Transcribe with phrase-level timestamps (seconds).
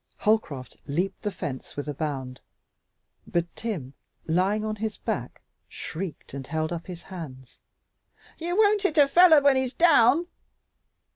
[0.17, 2.39] Holcroft leaped the fence with a bound,
[3.27, 3.93] but Tim,
[4.25, 7.59] lying on his back, shrieked and held up his hands,
[8.39, 10.25] "You won't hit a feller when he's down!"